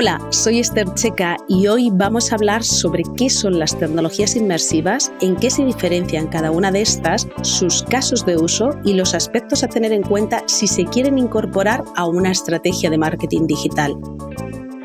[0.00, 5.12] Hola, soy Esther Checa y hoy vamos a hablar sobre qué son las tecnologías inmersivas,
[5.20, 9.62] en qué se diferencian cada una de estas, sus casos de uso y los aspectos
[9.62, 13.94] a tener en cuenta si se quieren incorporar a una estrategia de marketing digital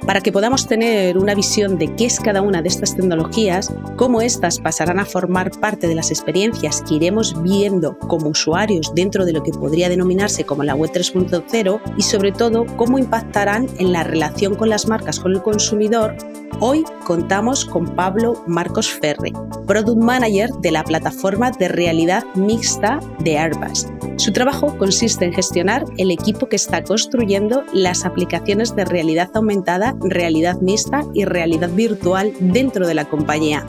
[0.06, 4.22] para que podamos tener una visión de qué es cada una de estas tecnologías, cómo
[4.22, 9.34] éstas pasarán a formar parte de las experiencias que iremos viendo como usuarios dentro de
[9.34, 14.04] lo que podría denominarse como la web 3.0 y sobre todo cómo impactarán en la
[14.04, 16.16] relación con las marcas con el consumidor,
[16.60, 19.34] hoy contamos con Pablo Marcos Ferre,
[19.66, 23.88] Product Manager de la plataforma de realidad mixta de Airbus
[24.18, 29.96] su trabajo consiste en gestionar el equipo que está construyendo las aplicaciones de realidad aumentada,
[30.02, 33.66] realidad mixta y realidad virtual dentro de la compañía.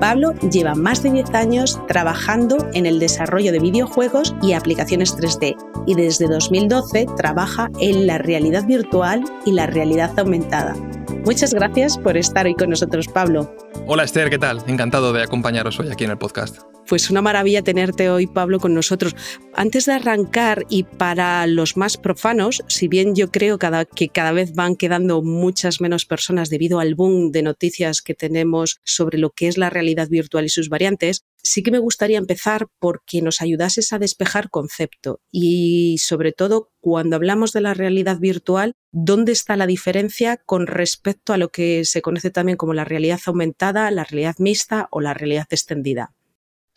[0.00, 5.56] Pablo lleva más de 10 años trabajando en el desarrollo de videojuegos y aplicaciones 3D
[5.86, 10.76] y desde 2012 trabaja en la realidad virtual y la realidad aumentada.
[11.24, 13.52] Muchas gracias por estar hoy con nosotros, Pablo.
[13.86, 14.62] Hola Esther, ¿qué tal?
[14.68, 16.77] Encantado de acompañaros hoy aquí en el podcast.
[16.88, 19.14] Pues una maravilla tenerte hoy, Pablo, con nosotros.
[19.52, 23.58] Antes de arrancar, y para los más profanos, si bien yo creo
[23.94, 28.80] que cada vez van quedando muchas menos personas debido al boom de noticias que tenemos
[28.84, 32.68] sobre lo que es la realidad virtual y sus variantes, sí que me gustaría empezar
[32.78, 38.72] porque nos ayudases a despejar concepto y sobre todo cuando hablamos de la realidad virtual,
[38.92, 43.20] ¿dónde está la diferencia con respecto a lo que se conoce también como la realidad
[43.26, 46.14] aumentada, la realidad mixta o la realidad extendida?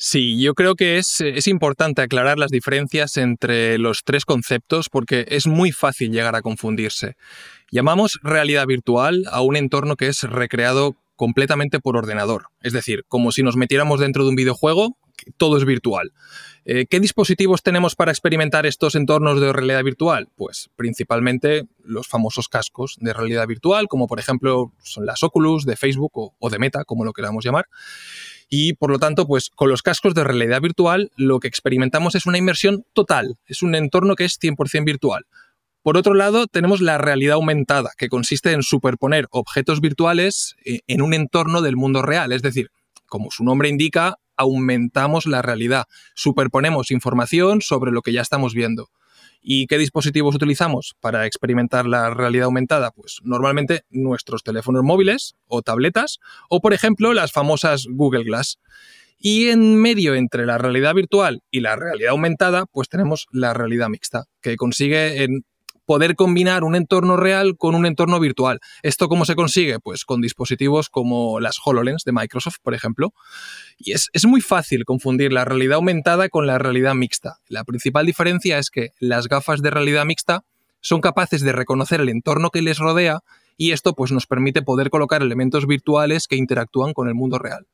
[0.03, 5.27] Sí, yo creo que es, es, importante aclarar las diferencias entre los tres conceptos porque
[5.29, 7.17] es muy fácil llegar a confundirse.
[7.69, 13.31] Llamamos realidad virtual a un entorno que es recreado completamente por ordenador, es decir, como
[13.31, 14.97] si nos metiéramos dentro de un videojuego,
[15.37, 16.13] todo es virtual.
[16.65, 20.29] Eh, ¿Qué dispositivos tenemos para experimentar estos entornos de realidad virtual?
[20.35, 25.75] Pues principalmente los famosos cascos de realidad virtual, como por ejemplo son las Oculus de
[25.75, 27.67] Facebook o, o de Meta, como lo queramos llamar.
[28.53, 32.25] Y por lo tanto, pues con los cascos de realidad virtual lo que experimentamos es
[32.25, 35.25] una inmersión total, es un entorno que es 100% virtual.
[35.81, 41.01] Por otro lado, tenemos la realidad aumentada, que consiste en superponer objetos virtuales eh, en
[41.01, 42.71] un entorno del mundo real, es decir,
[43.05, 48.89] como su nombre indica, aumentamos la realidad, superponemos información sobre lo que ya estamos viendo.
[49.41, 52.91] ¿Y qué dispositivos utilizamos para experimentar la realidad aumentada?
[52.91, 58.59] Pues normalmente nuestros teléfonos móviles o tabletas o por ejemplo las famosas Google Glass.
[59.17, 63.89] Y en medio entre la realidad virtual y la realidad aumentada, pues tenemos la realidad
[63.89, 65.43] mixta, que consigue en
[65.91, 68.61] poder combinar un entorno real con un entorno virtual.
[68.81, 69.77] ¿Esto cómo se consigue?
[69.81, 73.13] Pues con dispositivos como las HoloLens de Microsoft, por ejemplo.
[73.77, 77.39] Y es, es, muy fácil confundir la realidad aumentada con la realidad mixta.
[77.49, 80.45] La principal diferencia es que las gafas de realidad mixta
[80.79, 83.19] son capaces de reconocer el entorno que les rodea
[83.57, 87.67] y esto pues, nos permite poder colocar elementos virtuales que interactúan con el mundo real.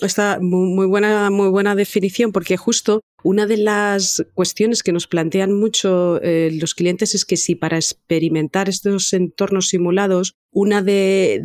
[0.00, 5.52] Está muy buena, muy buena definición, porque justo una de las cuestiones que nos plantean
[5.52, 11.40] mucho eh, los clientes es que si para experimentar estos entornos simulados, uno de,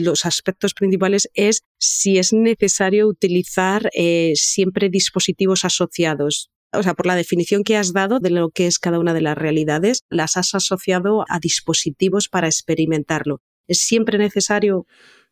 [0.00, 6.50] los aspectos principales es si es necesario utilizar eh, siempre dispositivos asociados.
[6.72, 9.20] O sea, por la definición que has dado de lo que es cada una de
[9.20, 13.40] las realidades, las has asociado a dispositivos para experimentarlo.
[13.68, 14.86] ¿Es siempre necesario?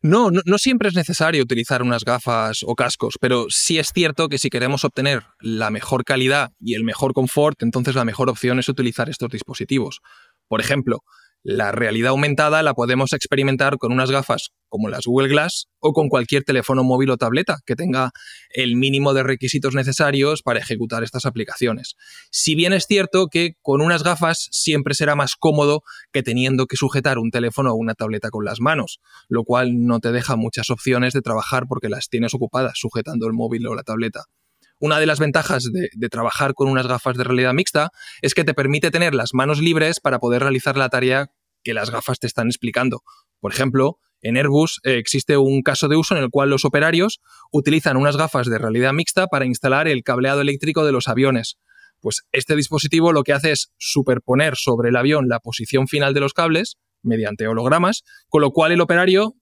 [0.05, 4.37] No, no, siempre es necesario utilizar unas gafas o cascos, pero sí es cierto que
[4.37, 8.67] si queremos obtener la mejor calidad y el mejor confort, entonces la mejor opción es
[8.67, 10.01] utilizar estos dispositivos.
[10.49, 11.05] Por ejemplo,
[11.43, 16.07] la realidad aumentada la podemos experimentar con unas gafas como las Google Glass o con
[16.07, 18.11] cualquier teléfono móvil o tableta que tenga
[18.49, 21.95] el mínimo de requisitos necesarios para ejecutar estas aplicaciones.
[22.31, 26.77] Si bien es cierto que con unas gafas siempre será más cómodo que teniendo que
[26.77, 30.69] sujetar un teléfono o una tableta con las manos, lo cual no te deja muchas
[30.69, 34.25] opciones de trabajar porque las tienes ocupadas sujetando el móvil o la tableta.
[34.83, 37.91] Una de las ventajas de, trabajar con unas gafas de realidad mixta
[38.21, 41.31] es que te permite tener las manos libres para poder realizar la tarea
[41.63, 43.01] que las gafas te están explicando.
[43.39, 47.21] Por ejemplo, en Airbus eh, existe un caso de uso en el cual los operarios
[47.49, 51.55] utilizan unas gafas de realidad mixta para instalar el cableado eléctrico de los aviones.
[52.01, 56.19] Pues este dispositivo lo que hace es superponer sobre el avión la posición final de
[56.19, 59.35] los cables mediante hologramas, con lo cual el operario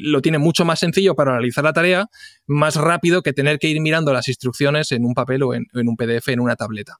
[0.00, 2.06] lo tiene mucho más sencillo para realizar la tarea,
[2.46, 5.96] más rápido que tener que ir mirando las instrucciones en un papel o en, un
[5.96, 6.98] PDF en una tableta.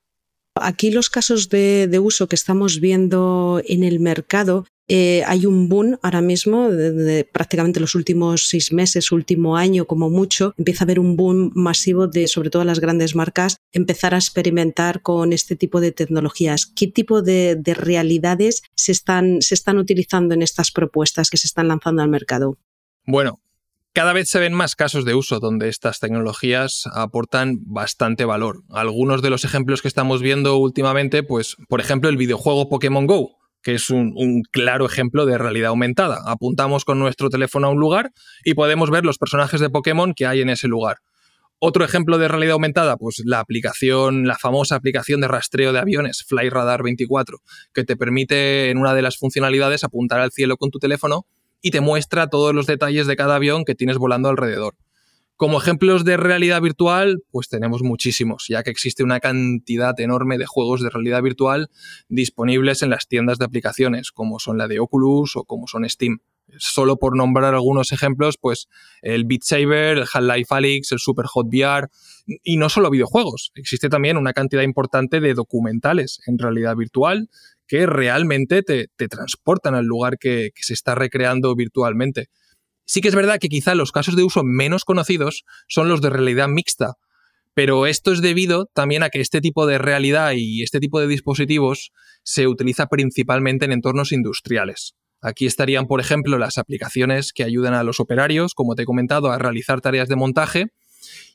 [0.57, 5.99] Aquí los casos de, uso que estamos viendo en el mercado eh, hay un boom
[6.03, 11.01] ahora mismo, de, prácticamente los últimos seis meses, último año como mucho, empieza a haber
[11.01, 15.81] un boom masivo de, sobre todo las grandes marcas, empezar a experimentar con este tipo
[15.81, 16.67] de tecnologías.
[16.67, 22.03] ¿Qué tipo de, de realidades se están utilizando en estas propuestas que se están lanzando
[22.03, 22.59] al mercado?
[23.07, 23.41] Bueno,
[23.93, 28.63] cada vez se ven más casos de uso donde estas tecnologías aportan bastante valor.
[28.71, 33.37] Algunos de los ejemplos que estamos viendo últimamente, pues, por ejemplo, el videojuego Pokémon Go,
[33.63, 36.23] que es un, claro ejemplo de realidad aumentada.
[36.27, 38.11] Apuntamos con nuestro teléfono a un lugar
[38.43, 40.97] y podemos ver los personajes de Pokémon que hay en ese lugar.
[41.59, 46.25] Otro ejemplo de realidad aumentada, pues la aplicación, la famosa aplicación de rastreo de aviones,
[46.27, 47.39] FlyRadar 24,
[47.73, 51.27] que te permite en una de las funcionalidades apuntar al cielo con tu teléfono
[51.65, 54.77] y te muestra todos los detalles de cada avión que tienes volando alrededor.
[55.37, 60.45] Como ejemplos de realidad virtual, pues tenemos muchísimos, ya que existe una cantidad enorme de
[60.45, 61.71] juegos de realidad virtual
[62.11, 66.19] disponibles en las tiendas de aplicaciones, como son la de Oculus o como son Steam.
[66.59, 68.69] Solo por nombrar algunos ejemplos, pues
[69.01, 71.89] el Beat Saber, el Half-Life Alyx, el Super Hot VR,
[72.43, 77.31] y no solo videojuegos, existe también una cantidad importante de documentales en realidad virtual
[77.67, 82.29] que realmente te, transportan al lugar que se está recreando virtualmente.
[82.87, 86.11] Sí que es verdad que quizá los casos de uso menos conocidos son los de
[86.11, 86.95] realidad mixta,
[87.55, 91.07] pero esto es debido también a que este tipo de realidad y este tipo de
[91.07, 91.93] dispositivos
[92.25, 94.95] se utiliza principalmente en entornos industriales.
[95.23, 99.31] Aquí estarían, por ejemplo, las aplicaciones que ayudan a los operarios, como te he comentado,
[99.31, 100.67] a realizar tareas de montaje.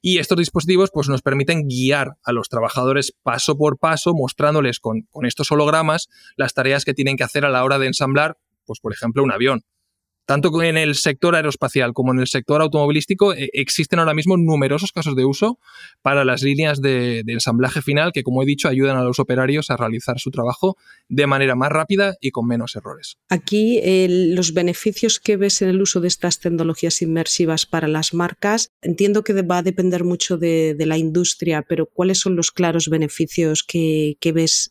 [0.01, 5.01] Y estos dispositivos pues, nos permiten guiar a los trabajadores paso por paso, mostrándoles con,
[5.11, 8.79] con estos hologramas las tareas que tienen que hacer a la hora de ensamblar, pues,
[8.79, 9.63] por ejemplo, un avión
[10.29, 14.91] tanto en el sector aeroespacial como en el sector automovilístico, eh, existen ahora mismo numerosos
[14.91, 15.57] casos de uso
[16.03, 19.77] para las líneas de, ensamblaje final que, como he dicho, ayudan a los operarios a
[19.77, 20.77] realizar su trabajo
[21.07, 23.17] de manera más rápida y con menos errores.
[23.29, 28.69] Aquí, los beneficios que ves en el uso de estas tecnologías inmersivas para las marcas,
[28.83, 33.63] entiendo que va a depender mucho de, la industria, pero ¿cuáles son los claros beneficios
[33.63, 34.69] que ves,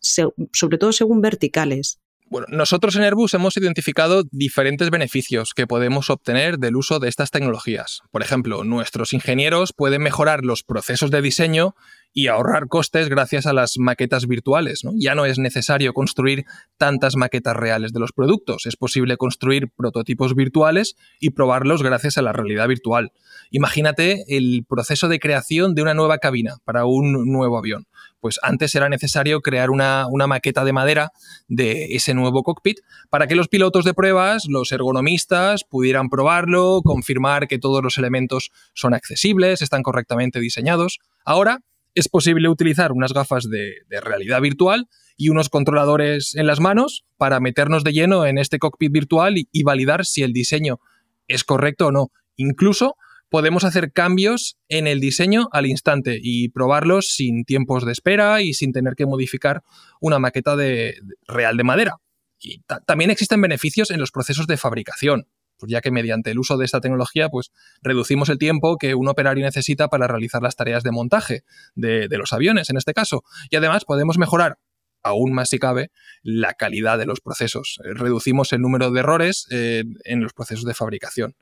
[0.53, 1.99] sobre todo según verticales?
[2.31, 7.31] Bueno, nosotros en Airbus hemos identificado diferentes beneficios que podemos obtener del uso de estas
[7.31, 8.03] tecnologías.
[8.11, 11.75] Por ejemplo, nuestros ingenieros pueden mejorar los procesos de diseño
[12.13, 14.83] y ahorrar costes gracias a las maquetas virtuales.
[14.97, 16.45] Ya no es necesario construir
[16.77, 22.23] tantas maquetas reales de los productos, es posible construir prototipos virtuales y probarlos gracias a
[22.23, 23.13] la realidad virtual.
[23.51, 27.87] Imagínate el proceso de creación de una nueva cabina para un nuevo avión
[28.20, 31.12] pues antes era necesario crear una, maqueta de madera
[31.47, 32.79] de ese nuevo cockpit
[33.11, 38.50] para que los pilotos de pruebas, los ergonomistas, pudieran probarlo, confirmar que todos los elementos
[38.75, 40.99] son accesibles, están correctamente diseñados.
[41.25, 41.61] Ahora
[41.94, 47.40] es posible utilizar unas gafas de, realidad virtual y unos controladores en las manos para
[47.40, 50.81] meternos de lleno en este cockpit virtual y validar si el diseño
[51.26, 52.12] es correcto o no.
[52.37, 52.95] Incluso
[53.28, 58.54] podemos hacer cambios en el diseño al instante y probarlos sin tiempos de espera y
[58.54, 59.62] sin tener que modificar
[60.00, 61.97] una maqueta de, real de madera.
[62.40, 65.26] Y también existen beneficios en los procesos de fabricación,
[65.58, 67.50] pues ya que mediante el uso de esta tecnología pues,
[67.82, 71.42] reducimos el tiempo que un operario necesita para realizar las tareas de montaje
[71.75, 73.25] de, los aviones, en este caso.
[73.50, 74.58] Y además podemos mejorar
[75.02, 75.90] aún más si cabe,
[76.23, 77.80] la calidad de los procesos.
[77.82, 81.35] Reducimos el número de errores eh, en los procesos de fabricación.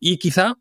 [0.00, 0.58] Y quizá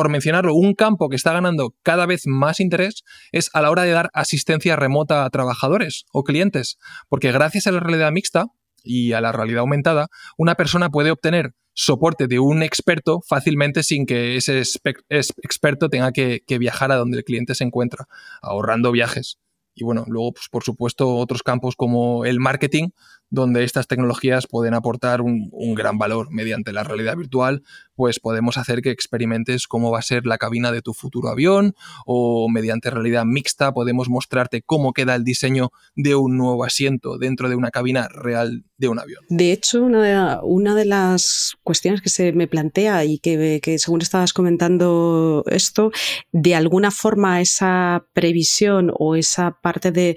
[0.00, 3.82] por mencionarlo, un campo que está ganando cada vez más interés es a la hora
[3.82, 6.78] de dar asistencia remota a trabajadores o clientes,
[7.10, 8.46] porque gracias a la realidad mixta
[8.82, 14.06] y a la realidad aumentada, una persona puede obtener soporte de un experto fácilmente sin
[14.06, 14.62] que ese
[15.10, 18.06] experto tenga que, viajar a donde el cliente se encuentra,
[18.40, 19.36] ahorrando viajes.
[19.74, 22.88] Y bueno, luego, pues, por supuesto, otros campos como el marketing,
[23.30, 27.62] donde estas tecnologías pueden aportar un, gran valor mediante la realidad virtual,
[28.00, 31.74] pues podemos hacer que experimentes cómo va a ser la cabina de tu futuro avión
[32.06, 37.50] o mediante realidad mixta podemos mostrarte cómo queda el diseño de un nuevo asiento dentro
[37.50, 39.22] de una cabina real de un avión.
[39.28, 45.44] De hecho, una de, las cuestiones que se me plantea y que, según estabas comentando
[45.50, 45.92] esto,
[46.32, 50.16] de alguna forma esa previsión o esa parte de,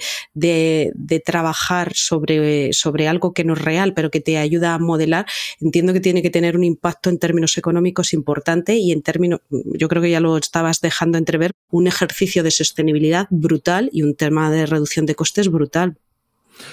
[1.25, 5.25] trabajar sobre, sobre algo que no es real, pero que te ayuda a modelar,
[5.60, 7.73] entiendo que tiene que tener un impacto en términos económicos
[8.13, 12.51] importante y en términos, yo creo que ya lo estabas dejando entrever, un ejercicio de
[12.51, 15.98] sostenibilidad brutal y un tema de reducción de costes brutal.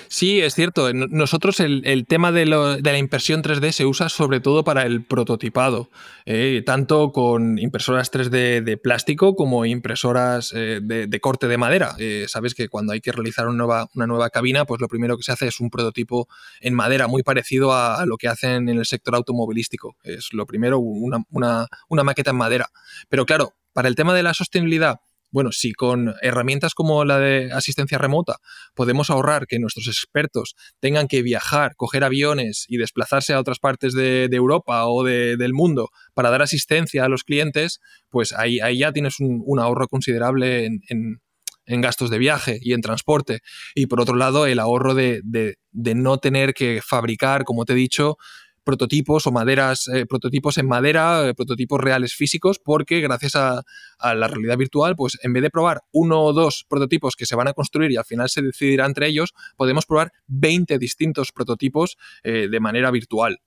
[0.08, 0.92] Sí, es cierto.
[0.92, 5.90] Nosotros el, tema de, la impresión 3D se usa sobre todo para el prototipado,
[6.26, 11.94] eh, tanto con impresoras 3D de plástico como impresoras eh, de, corte de madera.
[11.99, 15.32] Eh, sabes que cuando hay que realizar una nueva, cabina, pues lo primero que se
[15.32, 16.28] hace es un prototipo
[16.60, 19.96] en madera, muy parecido a, lo que hacen en el sector automovilístico.
[20.02, 22.68] Es lo primero, una maqueta en madera.
[23.08, 27.52] Pero claro, para el tema de la sostenibilidad, bueno, si con herramientas como la de
[27.52, 28.37] asistencia remota
[28.75, 33.94] podemos ahorrar que nuestros expertos tengan que viajar, coger aviones y desplazarse a otras partes
[33.94, 39.16] de, Europa o del mundo para dar asistencia a los clientes, pues ahí, ya tienes
[39.20, 41.20] un, ahorro considerable en,
[41.66, 43.40] gastos de viaje y en transporte.
[43.75, 47.76] Y por otro lado, el ahorro de, de no tener que fabricar, como te he
[47.76, 48.16] dicho,
[48.64, 53.62] prototipos o maderas, eh, prototipos en madera, eh, prototipos reales físicos, porque gracias a,
[54.02, 57.49] la realidad virtual, pues en vez de probar uno o dos prototipos que se van
[57.49, 62.49] a construir y al final se decidirá entre ellos, podemos probar 20 distintos prototipos eh,
[62.50, 63.40] de manera virtual.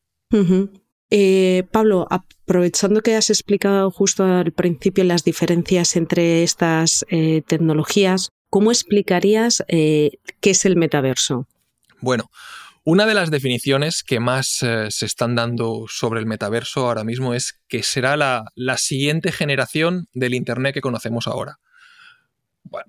[1.72, 9.64] Pablo, aprovechando que has explicado justo al principio las diferencias entre estas tecnologías, ¿cómo explicarías
[9.68, 11.48] qué es el metaverso?
[12.02, 12.30] Bueno,
[12.86, 17.34] una de las definiciones que más eh, se están dando sobre el metaverso ahora mismo
[17.34, 21.60] es que será la, siguiente generación del Internet que conocemos ahora.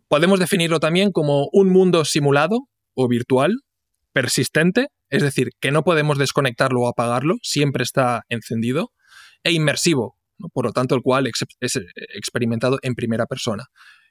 [0.08, 3.60] podemos definirlo también como un mundo simulado o virtual,
[4.12, 8.92] persistente, es decir, que no podemos desconectarlo o apagarlo, siempre está encendido,
[9.44, 10.16] e inmersivo,
[10.52, 11.28] por lo tanto el cual
[11.60, 11.80] es
[12.14, 13.66] experimentado en primera persona.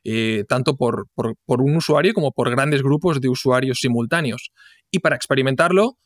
[0.05, 4.51] Eh, tanto por, un usuario como por grandes grupos de usuarios simultáneos.
[4.91, 5.97] Y para experimentarlo,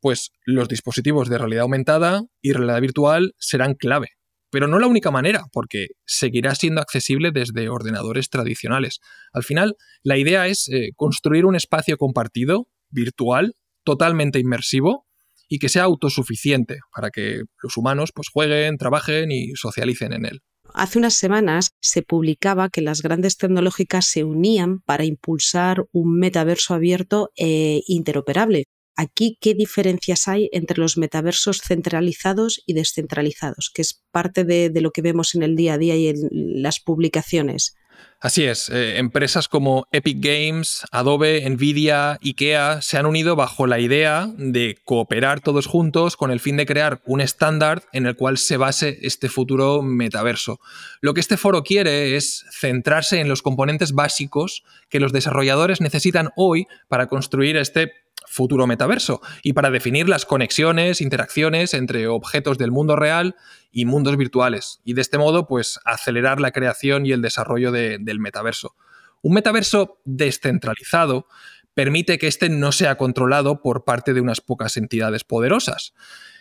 [0.00, 4.08] pues los dispositivos de realidad aumentada y realidad virtual serán clave.
[4.50, 9.00] Pero no la única manera, porque seguirá siendo accesible desde ordenadores tradicionales.
[9.32, 15.06] Al final, la idea es eh, construir un espacio compartido, virtual, totalmente inmersivo
[15.48, 20.40] y que sea autosuficiente para que los humanos pues, jueguen, trabajen y socialicen en él.
[20.78, 26.74] Hace unas semanas se publicaba que las grandes tecnológicas se unían para impulsar un metaverso
[26.74, 28.64] abierto e interoperable.
[28.94, 33.70] Aquí, ¿qué diferencias hay entre los metaversos centralizados y descentralizados?
[33.74, 36.28] Que es parte de, de lo que vemos en el día a día y en
[36.30, 37.74] las publicaciones.
[38.18, 43.78] Así es, eh, empresas como Epic Games, Adobe, Nvidia, IKEA se han unido bajo la
[43.78, 48.38] idea de cooperar todos juntos con el fin de crear un estándar en el cual
[48.38, 50.60] se base este futuro metaverso.
[51.02, 56.30] Lo que este foro quiere es centrarse en los componentes básicos que los desarrolladores necesitan
[56.36, 57.92] hoy para construir este
[58.26, 63.36] futuro metaverso y para definir las conexiones, interacciones entre objetos del mundo real
[63.70, 68.20] y mundos virtuales y de este modo pues acelerar la creación y el desarrollo del
[68.20, 68.74] metaverso.
[69.22, 71.26] Un metaverso descentralizado
[71.74, 75.94] permite que éste no sea controlado por parte de unas pocas entidades poderosas.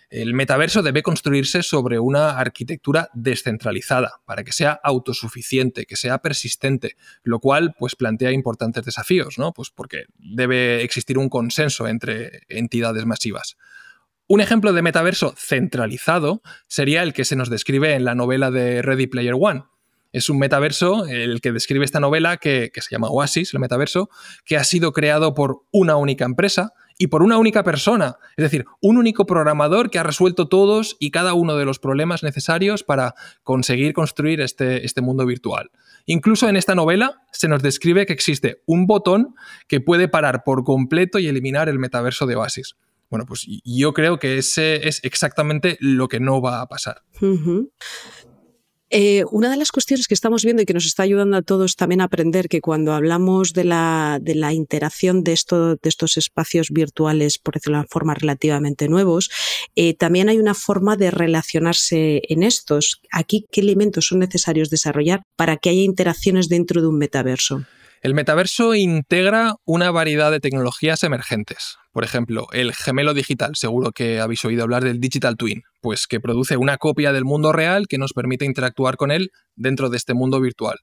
[0.10, 6.96] El metaverso debe construirse sobre una arquitectura descentralizada para que sea autosuficiente, que sea persistente,
[7.24, 9.52] lo cual pues plantea importantes desafíos, ¿no?
[9.52, 13.58] Pues porque debe existir un consenso entre entidades masivas.
[14.28, 18.82] Un ejemplo de metaverso centralizado sería el que se nos describe en la novela de
[18.82, 19.66] Ready Player One.
[20.12, 24.10] Es un metaverso, el que describe esta novela, que, que se llama Oasis, el metaverso,
[24.46, 28.18] que ha sido creado por una única empresa, y por una única persona.
[28.38, 32.24] Es decir, un único programador que ha resuelto todos y cada uno de los problemas
[32.24, 35.72] necesarios para conseguir construir este, este mundo virtual.
[36.06, 39.36] Incluso en esta novela se nos describe que existe un botón
[39.68, 42.76] que puede parar por completo y eliminar el metaverso de Oasis.
[43.10, 47.04] Bueno, pues yo creo que ese es exactamente lo que no va a pasar.
[48.98, 51.76] Eh, una de las cuestiones que estamos viendo y que nos está ayudando a todos
[51.76, 56.70] también a aprender que cuando hablamos de la, de la interacción de, de estos espacios
[56.72, 59.30] virtuales, por decirlo de una forma relativamente nuevos,
[59.76, 63.02] eh, también hay una forma de relacionarse en estos.
[63.12, 67.66] Aquí, ¿qué elementos son necesarios desarrollar para que haya interacciones dentro de un metaverso?
[68.06, 71.78] El metaverso integra una variedad de tecnologías emergentes.
[71.92, 76.20] Por ejemplo, el gemelo digital, seguro que habéis oído hablar del Digital Twin, pues que
[76.20, 80.14] produce una copia del mundo real que nos permite interactuar con él dentro de este
[80.14, 80.78] mundo virtual.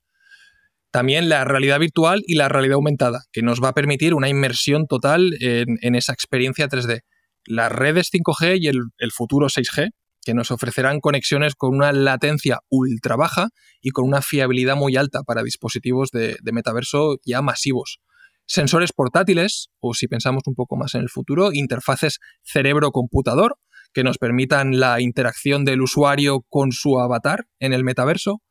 [0.90, 4.88] También la realidad virtual y la realidad aumentada, que nos va a permitir una inmersión
[4.88, 7.02] total en, esa experiencia 3D.
[7.44, 9.90] Las redes 5G y el futuro 6G
[10.24, 13.48] que nos ofrecerán conexiones con una latencia ultra baja
[13.80, 18.00] y con una fiabilidad muy alta para dispositivos de, metaverso ya masivos.
[18.46, 23.56] Sensores portátiles, o si pensamos un poco más en el futuro, interfaces cerebro-computador
[23.92, 28.42] que nos permitan la interacción del usuario con su avatar en el metaverso.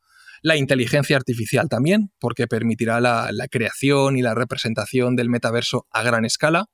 [0.43, 6.25] La inteligencia artificial también, porque permitirá la, creación y la representación del metaverso a gran
[6.25, 6.65] escala.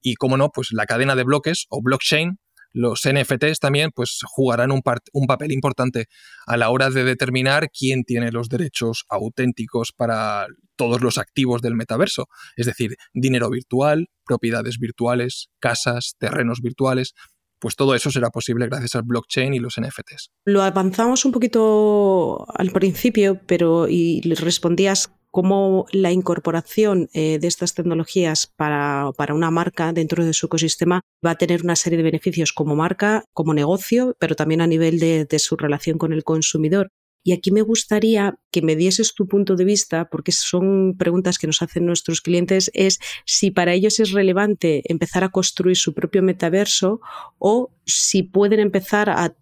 [0.00, 2.38] Y, como no, pues la cadena de bloques o blockchain,
[2.72, 6.06] los NFTs también pues, jugarán un, un, papel importante
[6.46, 11.74] a la hora de determinar quién tiene los derechos auténticos para todos los activos del
[11.74, 12.26] metaverso,
[12.56, 17.14] es decir, dinero virtual, propiedades virtuales, casas, terrenos virtuales.
[17.58, 20.32] Pues todo eso será posible gracias al blockchain y los NFTs.
[20.44, 27.74] Lo avanzamos un poquito al principio, pero y respondías cómo la incorporación eh, de estas
[27.74, 32.52] tecnologías para, una marca dentro de su ecosistema va a tener una serie de beneficios
[32.52, 36.90] como marca, como negocio, pero también a nivel de, su relación con el consumidor.
[37.24, 41.46] Y aquí me gustaría que me dieses tu punto de vista, porque son preguntas que
[41.46, 46.22] nos hacen nuestros clientes, es si para ellos es relevante empezar a construir su propio
[46.22, 47.00] metaverso
[47.38, 49.34] o si pueden empezar a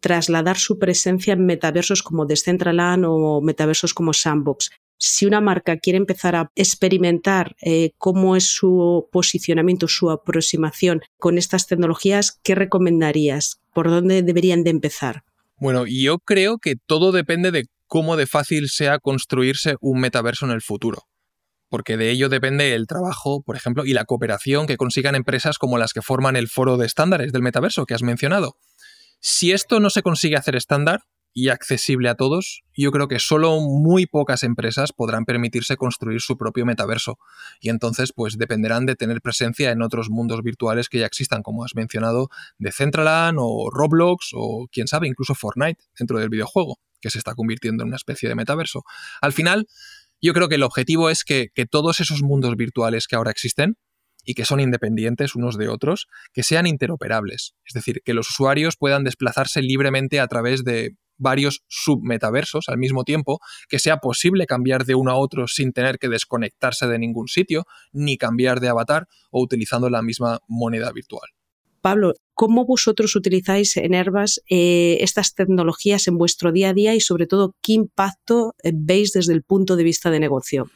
[0.00, 5.96] trasladar su presencia en metaversos como Decentraland o metaversos como Sandbox si una marca quiere
[5.96, 13.60] empezar a experimentar eh, cómo es su posicionamiento, su aproximación con estas tecnologías, ¿qué recomendarías?
[13.72, 15.22] ¿Por dónde deberían de empezar?
[15.56, 20.52] Bueno, yo creo que todo depende de cómo de fácil sea construirse un metaverso en
[20.52, 21.04] el futuro.
[21.68, 25.78] Porque de ello depende el trabajo, por ejemplo, y la cooperación que consigan empresas como
[25.78, 28.56] las que forman el foro de estándares del metaverso que has mencionado.
[29.20, 31.02] Si esto no se consigue hacer estándar,
[31.38, 36.36] y accesible a todos, yo creo que solo muy pocas empresas podrán permitirse construir su
[36.36, 37.16] propio metaverso
[37.60, 41.64] y entonces pues dependerán de tener presencia en otros mundos virtuales que ya existan, como
[41.64, 42.28] has mencionado,
[42.58, 47.36] de Centraland o Roblox o quién sabe, incluso Fortnite dentro del videojuego, que se está
[47.36, 48.82] convirtiendo en una especie de metaverso.
[49.20, 49.68] Al final,
[50.20, 53.76] yo creo que el objetivo es que, que todos esos mundos virtuales que ahora existen,
[54.24, 57.54] y que son independientes unos de otros, que sean interoperables.
[57.64, 63.04] Es decir, que los usuarios puedan desplazarse libremente a través de varios submetaversos al mismo
[63.04, 67.28] tiempo, que sea posible cambiar de uno a otro sin tener que desconectarse de ningún
[67.28, 71.28] sitio, ni cambiar de avatar o utilizando la misma moneda virtual.
[71.80, 77.00] Pablo, ¿cómo vosotros utilizáis en Herbas eh, estas tecnologías en vuestro día a día y
[77.00, 80.70] sobre todo qué impacto eh, veis desde el punto de vista de negocio?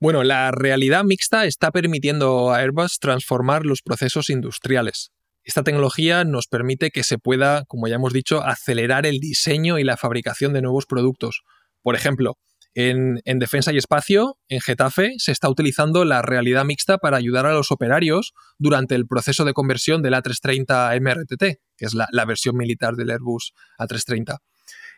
[0.00, 5.10] Bueno, la realidad mixta está permitiendo a Airbus transformar los procesos industriales.
[5.48, 9.82] Esta tecnología nos permite que se pueda, como ya hemos dicho, acelerar el diseño y
[9.82, 11.40] la fabricación de nuevos productos.
[11.80, 12.36] Por ejemplo,
[12.74, 17.54] en, defensa y espacio, en Getafe, se está utilizando la realidad mixta para ayudar a
[17.54, 22.94] los operarios durante el proceso de conversión del A330 MRTT, que es la, versión militar
[22.94, 24.40] del Airbus A330.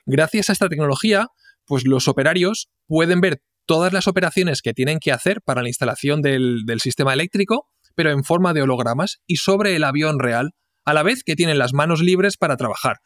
[0.04, 1.28] Gracias a esta tecnología,
[1.64, 6.22] pues los operarios pueden ver todas las operaciones que tienen que hacer para la instalación
[6.22, 10.50] del sistema eléctrico pero en forma de hologramas y sobre el avión real,
[10.85, 12.96] a la vez que tienen las manos libres para trabajar,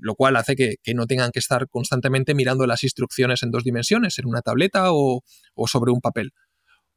[0.00, 4.18] lo cual hace que, no tengan que estar constantemente mirando las instrucciones en dos dimensiones,
[4.18, 5.22] en una tableta o,
[5.54, 6.30] o sobre un papel.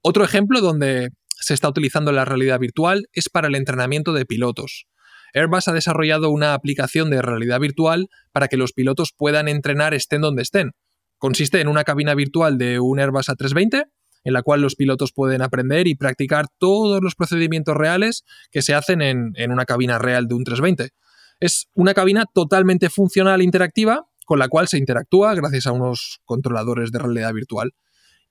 [0.02, 4.86] Otro ejemplo donde se está utilizando la realidad virtual es para el entrenamiento de pilotos.
[5.34, 10.22] Airbus ha desarrollado una aplicación de realidad virtual para que los pilotos puedan entrenar estén
[10.22, 10.72] donde estén.
[11.18, 13.86] Consiste en una cabina virtual de un Airbus A320
[14.24, 18.74] en la cual los pilotos pueden aprender y practicar todos los procedimientos reales que se
[18.74, 20.90] hacen en, una cabina real de un 320.
[21.40, 26.20] Es una cabina totalmente funcional e interactiva con la cual se interactúa gracias a unos
[26.26, 27.72] controladores de realidad virtual.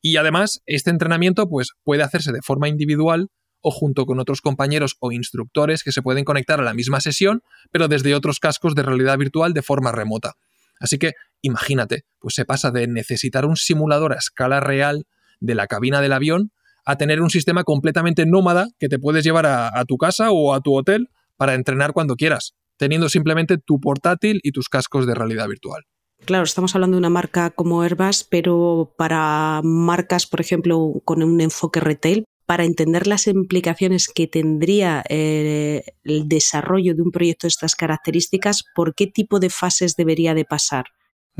[0.01, 3.29] Y además, este entrenamiento pues, puede hacerse de forma individual
[3.61, 7.43] o junto con otros compañeros o instructores que se pueden conectar a la misma sesión,
[7.71, 10.35] pero desde otros cascos de realidad virtual de forma remota.
[10.79, 15.05] Así que imagínate, pues se pasa de necesitar un simulador a escala real
[15.41, 16.53] de la cabina del avión
[16.85, 20.61] a tener un sistema completamente nómada que te puedes llevar a, tu casa o a
[20.61, 25.49] tu hotel para entrenar cuando quieras, teniendo simplemente tu portátil y tus cascos de realidad
[25.49, 25.83] virtual.
[26.25, 31.41] Claro, estamos hablando de una marca como Airbus, pero para marcas, por ejemplo, con un
[31.41, 37.51] enfoque retail, para entender las implicaciones que tendría eh, el desarrollo de un proyecto de
[37.51, 40.87] estas características, ¿por qué tipo de fases debería de pasar?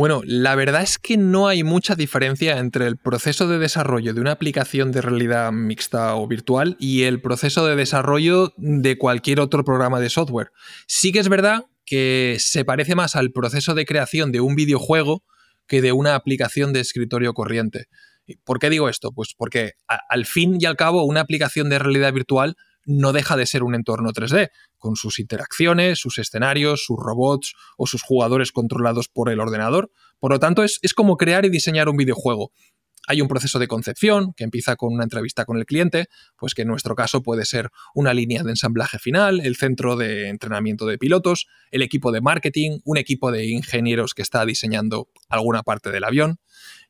[0.01, 4.23] Bueno, la verdad es que no hay mucha diferencia entre el proceso de desarrollo de
[4.23, 9.63] una aplicación de realidad mixta o virtual y el proceso de desarrollo de cualquier otro
[9.63, 10.53] programa de software.
[10.87, 15.23] Sí que es verdad que se parece más al proceso de creación de un videojuego
[15.67, 17.89] que de una aplicación de escritorio corriente.
[18.45, 19.13] ¿Por qué digo esto?
[19.13, 23.47] Pues porque al fin y al cabo una aplicación de realidad virtual no deja de
[23.47, 29.09] ser un entorno 3D, con sus interacciones, sus escenarios, sus robots o sus jugadores controlados
[29.09, 29.91] por el ordenador.
[30.19, 32.53] Por lo tanto, es, como crear y diseñar un videojuego.
[33.07, 36.63] Hay un proceso de concepción que empieza con una entrevista con el cliente, pues que
[36.63, 40.99] en nuestro caso puede ser una línea de ensamblaje final, el centro de entrenamiento de
[40.99, 46.05] pilotos, el equipo de marketing, un equipo de ingenieros que está diseñando alguna parte del
[46.05, 46.39] avión.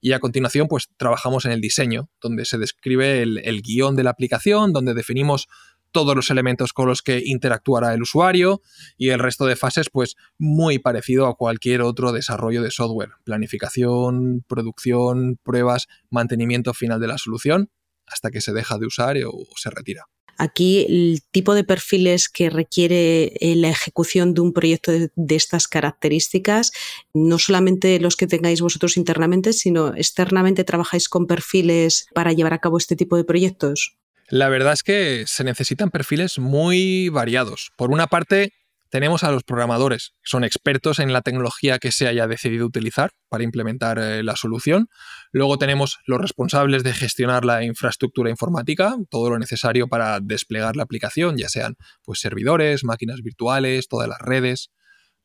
[0.00, 4.02] Y a continuación, pues trabajamos en el diseño, donde se describe el, el guion de
[4.02, 5.46] la aplicación, donde definimos
[5.92, 8.60] todos los elementos con los que interactuará el usuario
[8.96, 14.44] y el resto de fases pues muy parecido a cualquier otro desarrollo de software, planificación,
[14.46, 17.70] producción, pruebas, mantenimiento final de la solución
[18.06, 20.04] hasta que se deja de usar o, se retira.
[20.36, 25.36] Aquí el tipo de perfiles que requiere eh, la ejecución de un proyecto de, de,
[25.36, 26.72] estas características,
[27.12, 32.58] no solamente los que tengáis vosotros internamente, sino externamente trabajáis con perfiles para llevar a
[32.58, 33.99] cabo este tipo de proyectos.
[34.30, 37.72] La verdad es que se necesitan perfiles muy variados.
[37.76, 38.52] Por una parte,
[38.88, 43.10] tenemos a los programadores, que son expertos en la tecnología que se haya decidido utilizar
[43.28, 44.88] para implementar eh, la solución.
[45.32, 50.84] Luego tenemos los responsables de gestionar la infraestructura informática, todo lo necesario para desplegar la
[50.84, 54.70] aplicación, ya sean pues, servidores, máquinas virtuales, todas las redes.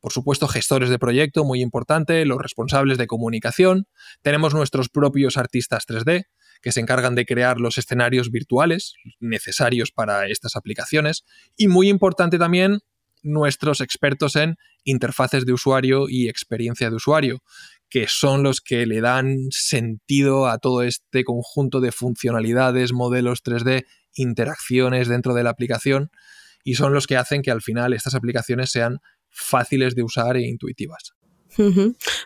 [0.00, 3.86] Por supuesto, gestores de proyecto, muy importante, los responsables de comunicación.
[4.22, 6.24] Tenemos nuestros propios artistas 3D,
[6.62, 11.24] que se encargan de crear los escenarios virtuales necesarios para estas aplicaciones.
[11.56, 12.80] Y muy importante también
[13.22, 17.42] nuestros expertos en interfaces de usuario y experiencia de usuario,
[17.88, 23.84] que son los que le dan sentido a todo este conjunto de funcionalidades, modelos 3D,
[24.14, 26.10] interacciones dentro de la aplicación
[26.64, 30.48] y son los que hacen que al final estas aplicaciones sean fáciles de usar e
[30.48, 31.15] intuitivas.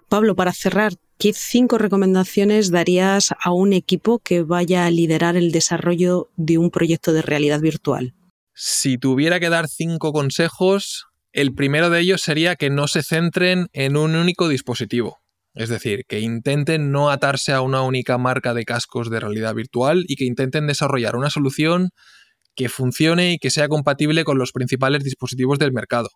[0.09, 5.53] Pablo, para cerrar, ¿qué cinco recomendaciones darías a un equipo que vaya a liderar el
[5.53, 8.15] desarrollo de un proyecto de realidad virtual?
[8.55, 13.69] Si tuviera que dar cinco consejos, el primero de ellos sería que no se centren
[13.73, 15.19] en un único dispositivo.
[15.55, 20.05] Es decir, que intenten no atarse a una única marca de cascos de realidad virtual
[20.07, 21.91] y que intenten desarrollar una solución
[22.55, 26.09] que funcione y que sea compatible con los principales dispositivos del mercado.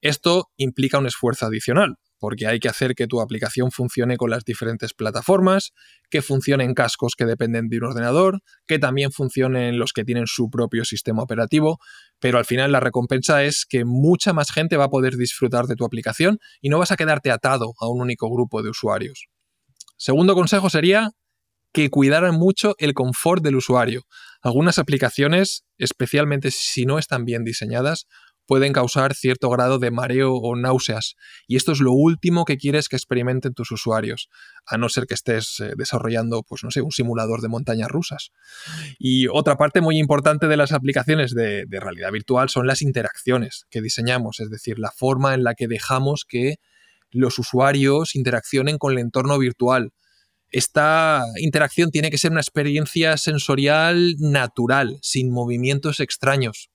[0.00, 4.44] Esto implica un esfuerzo adicional, porque hay que hacer que tu aplicación funcione con las
[4.44, 5.72] diferentes plataformas,
[6.08, 10.28] que funcione en cascos que dependen de un ordenador, que también funcionen los que tienen
[10.28, 11.80] su propio sistema operativo,
[12.20, 15.74] pero al final la recompensa es que mucha más gente va a poder disfrutar de
[15.74, 19.26] tu aplicación y no vas a quedarte atado a un único grupo de usuarios.
[19.96, 21.10] Segundo consejo sería
[21.72, 24.02] que cuidaran mucho el confort del usuario.
[24.42, 28.06] Algunas aplicaciones, especialmente si no están bien diseñadas,
[28.46, 31.14] pueden causar cierto grado de mareo o náuseas.
[31.46, 34.28] Y esto es lo último que quieres que experimenten tus usuarios,
[34.66, 38.30] a no ser que estés eh, desarrollando, pues no sé, un simulador de montañas rusas.
[38.98, 43.64] Y otra parte muy importante de las aplicaciones de, de realidad virtual son las interacciones
[43.70, 46.56] que diseñamos, es decir, la forma en la que dejamos que
[47.10, 49.92] los usuarios interaccionen con el entorno virtual.
[50.50, 56.71] Esta interacción tiene que ser una experiencia sensorial natural, sin movimientos extraños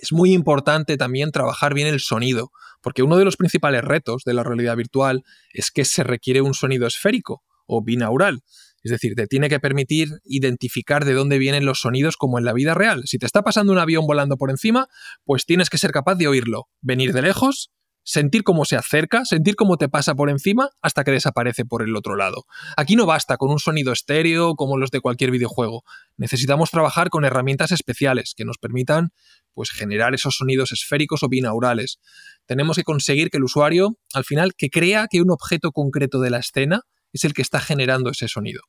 [0.00, 2.50] es muy importante también trabajar bien el sonido,
[2.82, 6.54] porque uno de los principales retos de la realidad virtual es que se requiere un
[6.54, 8.40] sonido esférico o binaural.
[8.82, 12.52] Es decir, te tiene que permitir identificar de dónde vienen los sonidos como en la
[12.52, 13.02] vida real.
[13.06, 14.88] Si te está pasando un avión volando por encima,
[15.24, 17.70] pues tienes que ser capaz de oírlo, venir de lejos
[18.08, 21.94] sentir cómo se acerca, sentir cómo te pasa por encima hasta que desaparece por el
[21.94, 22.46] otro lado.
[22.78, 25.84] Aquí no basta con un sonido estéreo como los de cualquier videojuego.
[26.16, 29.10] Necesitamos trabajar con herramientas especiales que nos permitan
[29.58, 31.98] pues, generar esos sonidos esféricos o binaurales.
[32.46, 36.30] Tenemos que conseguir que el usuario, al final, que crea que un objeto concreto de
[36.30, 38.60] la escena es el que está generando ese sonido.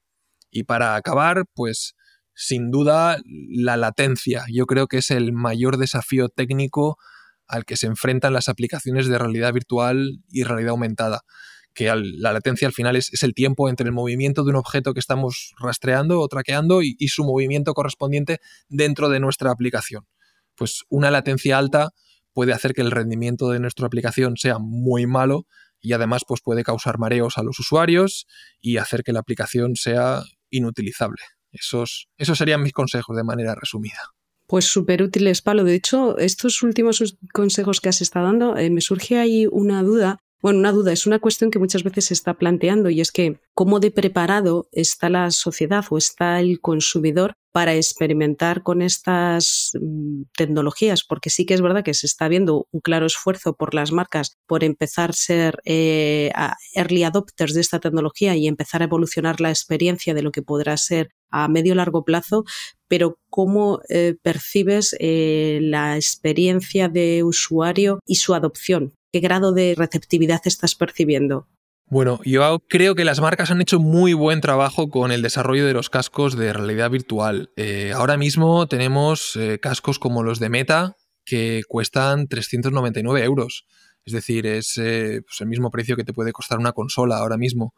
[0.49, 1.93] Y para acabar, pues
[2.33, 4.45] sin duda la latencia.
[4.51, 6.97] Yo creo que es el mayor desafío técnico
[7.45, 11.21] al que se enfrentan las aplicaciones de realidad virtual y realidad aumentada
[11.75, 14.99] que la latencia al final es, el tiempo entre el movimiento de un objeto que
[14.99, 20.07] estamos rastreando o traqueando y, su movimiento correspondiente dentro de nuestra aplicación.
[20.59, 21.91] Pues una latencia alta
[22.33, 25.47] puede hacer que el rendimiento de nuestra aplicación sea muy malo
[25.79, 28.27] y además pues puede causar mareos a los usuarios
[28.59, 31.23] y hacer que la aplicación sea inutilizable.
[31.53, 33.99] Esos, esos serían mis consejos de manera resumida.
[34.47, 35.63] Pues súper útiles, Pablo.
[35.63, 40.19] De hecho, estos últimos consejos que has estado dando, eh, me surge ahí una duda
[40.41, 43.41] Bueno, una duda, es una cuestión que muchas veces se está planteando y es que
[43.53, 50.21] cómo de preparado está la sociedad o está el consumidor para experimentar con estas mm,
[50.37, 53.91] tecnologías, porque sí que es verdad que se está viendo un claro esfuerzo por las
[53.91, 56.31] marcas por empezar a ser eh,
[56.73, 60.77] early adopters de esta tecnología y empezar a evolucionar la experiencia de lo que podrá
[60.77, 62.45] ser a medio largo plazo,
[62.87, 68.93] pero cómo eh, percibes eh, la experiencia de usuario y su adopción.
[69.11, 71.47] ¿Qué grado de receptividad estás percibiendo?
[71.87, 75.73] Bueno, yo creo que las marcas han hecho muy buen trabajo con el desarrollo de
[75.73, 77.51] los cascos de realidad virtual.
[77.55, 83.65] Eh, ahora mismo tenemos eh, cascos como los de Meta que cuestan 399 euros.
[84.05, 87.37] Es decir, es eh, pues el mismo precio que te puede costar una consola ahora
[87.37, 87.73] mismo.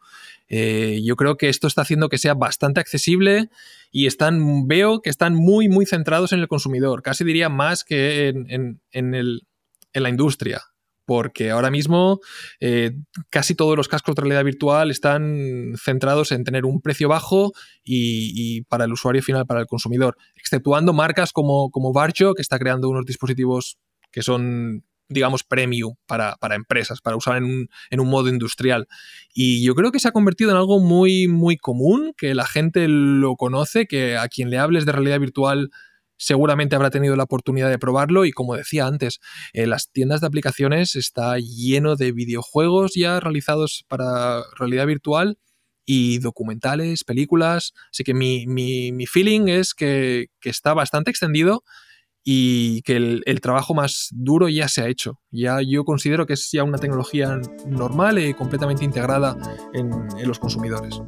[0.50, 3.48] yo creo que esto está haciendo que sea bastante accesible
[3.90, 7.02] y están, veo que están muy, muy centrados en el consumidor.
[7.02, 10.62] Casi diría más que en, en la industria
[11.04, 12.20] porque ahora mismo
[12.60, 12.92] eh,
[13.30, 17.52] casi todos los cascos de realidad virtual están centrados en tener un precio bajo
[17.84, 22.58] y, para el usuario final, para el consumidor, exceptuando marcas como, como Varjo, que está
[22.58, 23.78] creando unos dispositivos
[24.10, 28.86] que son digamos, premium para, empresas, para usar en un, en un, modo industrial.
[29.34, 32.86] Y yo creo que se ha convertido en algo muy, muy común, que la gente
[32.88, 35.70] lo conoce, que a quien le hables de realidad virtual
[36.16, 39.20] seguramente habrá tenido la oportunidad de probarlo y como decía antes,
[39.52, 45.38] en las tiendas de aplicaciones está lleno de videojuegos ya realizados para realidad virtual
[45.84, 51.64] y documentales, películas, así que mi, feeling es que, está bastante extendido
[52.24, 55.18] y que el, trabajo más duro ya se ha hecho.
[55.32, 59.36] Ya yo considero que es ya una tecnología normal y completamente integrada
[59.74, 61.00] en los consumidores.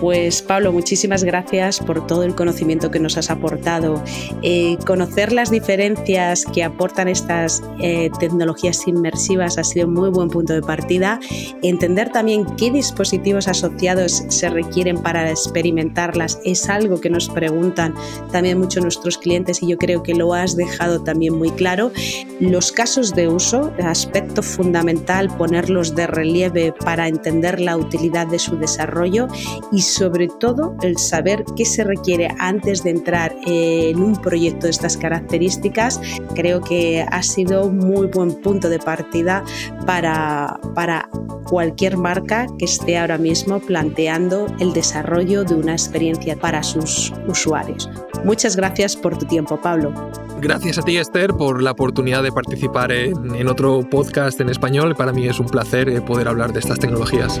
[0.00, 4.02] Pues Pablo, muchísimas gracias por todo el conocimiento que nos has aportado.
[4.42, 10.28] Eh, conocer las diferencias que aportan estas eh, tecnologías inmersivas ha sido un muy buen
[10.28, 11.18] punto de partida.
[11.62, 17.94] Entender también qué dispositivos asociados se requieren para experimentarlas es algo que nos preguntan
[18.30, 21.90] también mucho nuestros clientes y yo creo que lo has dejado también muy claro.
[22.38, 28.56] Los casos de uso, aspecto fundamental ponerlos de relieve para entender la utilidad de su
[28.56, 29.28] desarrollo
[29.72, 34.70] y sobre todo el saber qué se requiere antes de entrar en un proyecto de
[34.70, 36.00] estas características,
[36.34, 39.44] creo que ha sido un muy buen punto de partida
[39.86, 41.08] para, para
[41.48, 47.88] cualquier marca que esté ahora mismo planteando el desarrollo de una experiencia para sus usuarios.
[48.24, 49.92] Muchas gracias por tu tiempo, Pablo.
[50.40, 54.94] Gracias a ti, Esther, por la oportunidad de participar en, en otro podcast en español.
[54.94, 57.40] Para mí es un placer eh, poder hablar de estas tecnologías.